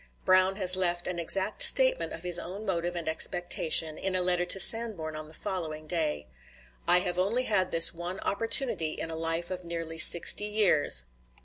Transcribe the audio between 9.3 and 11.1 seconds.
of nearly sixty years